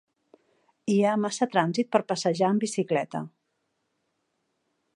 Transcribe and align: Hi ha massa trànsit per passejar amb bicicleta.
Hi 0.93 0.95
ha 1.03 1.11
massa 1.25 1.47
trànsit 1.55 1.91
per 1.95 2.01
passejar 2.13 2.49
amb 2.53 2.65
bicicleta. 2.67 3.21